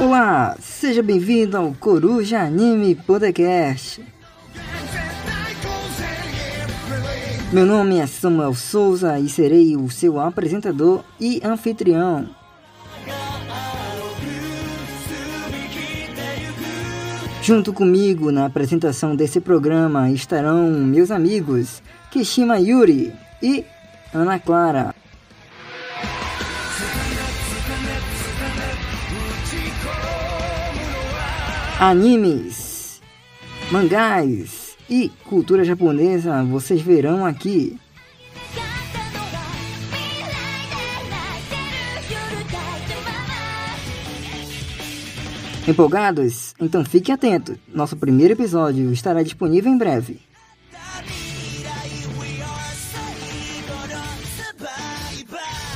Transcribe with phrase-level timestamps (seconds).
[0.00, 4.02] Olá, seja bem-vindo ao Coruja Anime Podcast.
[7.52, 12.41] Meu nome é Samuel Souza e serei o seu apresentador e anfitrião.
[17.42, 23.64] Junto comigo na apresentação desse programa estarão meus amigos Kishima Yuri e
[24.14, 24.94] Ana Clara.
[31.80, 33.02] Animes,
[33.72, 37.82] mangás e cultura japonesa vocês verão aqui.「
[45.66, 46.54] Empolgados?
[46.60, 50.18] Então fique atento, nosso primeiro episódio estará disponível em breve.